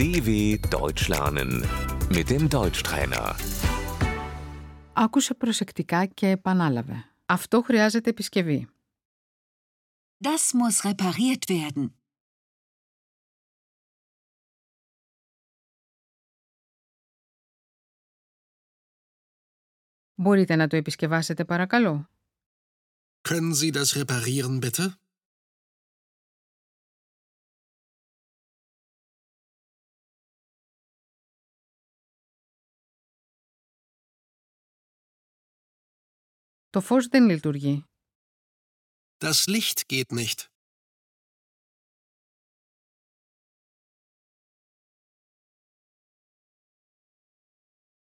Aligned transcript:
DW 0.00 0.28
Deutsch 0.70 1.08
lernen 1.08 1.50
mit 2.16 2.28
dem 2.30 2.48
Deutschtrainer. 2.48 3.34
Άκουσε 4.92 5.34
προσεκτικά 5.34 6.06
και 6.06 6.28
επανάλαβε. 6.28 7.04
Αυτό 7.26 7.62
χρειάζεται 7.62 8.10
επισκευή. 8.10 8.68
Das 10.24 10.52
muss 10.58 10.90
repariert 10.90 11.48
werden. 11.48 11.86
Μπορείτε 20.14 20.56
να 20.56 20.66
το 20.66 20.76
επισκευάσετε 20.76 21.44
παρακαλώ. 21.44 22.08
Können 23.28 23.54
Sie 23.54 23.72
das 23.72 23.96
reparieren, 24.04 24.60
bitte? 24.60 24.99
Το 36.71 36.81
φως 36.81 37.07
δεν 37.07 37.25
λειτουργεί. 37.29 37.85
Das 39.17 39.45
Licht 39.47 39.79
geht 39.87 40.11
nicht. 40.11 40.45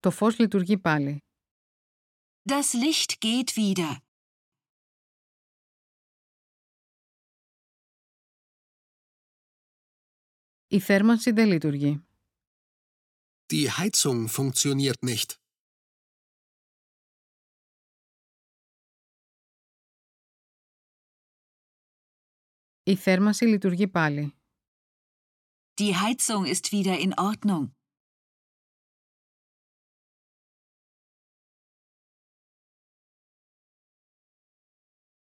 Το 0.00 0.10
φως 0.10 0.38
λειτουργεί 0.38 0.78
πάλι. 0.78 1.18
Das 2.48 2.72
Licht 2.72 3.12
geht 3.18 3.50
wieder. 3.56 3.96
Η 10.66 10.80
θέρμανση 10.80 11.30
δεν 11.30 11.46
λειτουργεί. 11.48 12.04
Die 13.52 13.70
Heizung 13.70 14.28
funktioniert 14.28 15.02
nicht. 15.02 15.43
Η 22.83 22.95
θέρμανση 22.95 23.45
λειτουργεί 23.45 23.87
πάλι. 23.87 24.33
Die 25.81 25.95
Heizung 25.95 26.45
ist 26.45 26.71
wieder 26.71 26.97
in 26.99 27.13
Ordnung. 27.17 27.71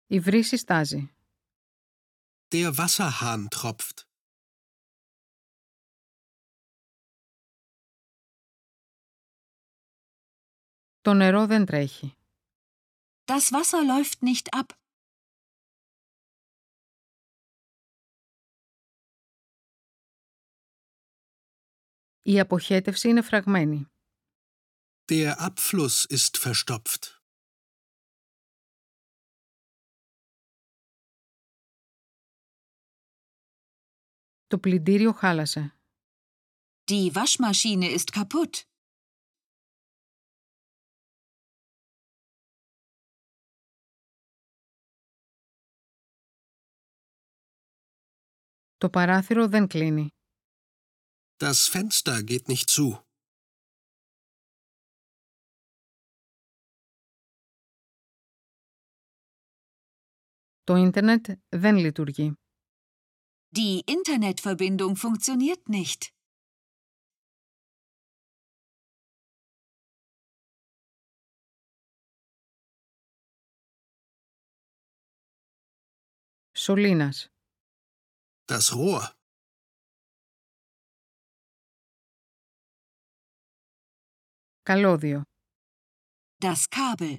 Η 0.08 0.20
βρύση 0.20 0.58
στάζει. 0.58 1.12
Der 2.52 2.78
Wasserhahn 2.78 3.48
tropft. 3.50 4.08
Το 11.02 11.14
νερό 11.14 11.46
δεν 11.46 11.66
τρέχει. 11.66 12.18
Das 13.26 13.52
Wasser 13.52 13.84
läuft 13.84 14.22
nicht 14.22 14.54
ab. 14.54 14.81
Η 22.25 22.41
αποχέτευση 22.41 23.09
είναι 23.09 23.23
φραγμένη. 23.23 23.87
Der 25.13 25.35
Abfluss 25.39 26.07
ist 26.09 26.37
verstopft. 26.43 27.21
Το 34.47 34.59
πλυντήριο 34.59 35.13
χάλασε. 35.13 35.77
Die 36.91 37.13
Waschmaschine 37.13 37.99
ist 37.99 38.11
kaputt. 38.13 38.63
Το 48.77 48.91
παράθυρο 48.91 49.49
δεν 49.49 49.67
κλείνει. 49.67 50.09
Das 51.42 51.68
Fenster 51.68 52.24
geht 52.24 52.48
nicht 52.48 52.70
zu. 52.70 52.88
Το 60.64 60.76
ίντερνετ 60.76 61.26
δεν 61.50 61.76
λειτουργεί. 61.76 62.34
Die 63.52 63.82
Internetverbindung 63.86 64.96
funktioniert 64.96 65.70
nicht. 65.70 66.02
Σωλήνας. 76.52 77.32
Das 78.46 78.74
Rohr. 78.76 79.18
Καλώδιο. 84.62 85.22
Das 86.46 86.64
Kabel. 86.70 87.18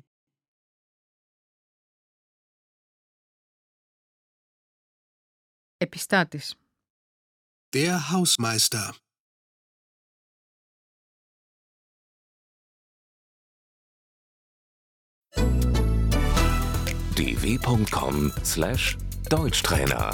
Επιστάτης. 5.76 6.54
Der 7.76 8.10
Hausmeister. 8.10 8.86
dw.com/deutschtrainer 17.18 20.06